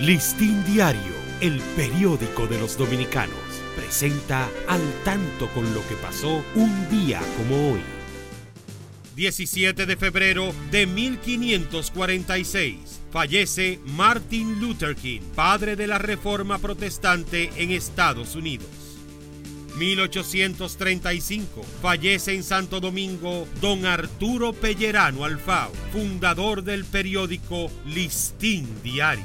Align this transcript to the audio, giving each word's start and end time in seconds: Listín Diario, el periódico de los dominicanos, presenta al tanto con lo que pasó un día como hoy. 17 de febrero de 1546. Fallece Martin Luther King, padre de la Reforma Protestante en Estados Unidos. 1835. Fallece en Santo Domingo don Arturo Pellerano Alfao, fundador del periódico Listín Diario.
Listín 0.00 0.64
Diario, 0.66 1.14
el 1.40 1.58
periódico 1.74 2.46
de 2.46 2.58
los 2.58 2.76
dominicanos, 2.76 3.38
presenta 3.74 4.46
al 4.68 4.82
tanto 5.04 5.48
con 5.54 5.72
lo 5.72 5.80
que 5.88 5.94
pasó 5.94 6.44
un 6.54 6.90
día 6.90 7.22
como 7.38 7.72
hoy. 7.72 7.80
17 9.14 9.86
de 9.86 9.96
febrero 9.96 10.52
de 10.70 10.86
1546. 10.86 12.76
Fallece 13.10 13.80
Martin 13.86 14.60
Luther 14.60 14.96
King, 14.96 15.22
padre 15.34 15.76
de 15.76 15.86
la 15.86 15.96
Reforma 15.96 16.58
Protestante 16.58 17.50
en 17.56 17.70
Estados 17.70 18.36
Unidos. 18.36 18.68
1835. 19.78 21.64
Fallece 21.80 22.34
en 22.34 22.42
Santo 22.42 22.80
Domingo 22.80 23.48
don 23.62 23.86
Arturo 23.86 24.52
Pellerano 24.52 25.24
Alfao, 25.24 25.72
fundador 25.90 26.64
del 26.64 26.84
periódico 26.84 27.70
Listín 27.86 28.68
Diario. 28.82 29.24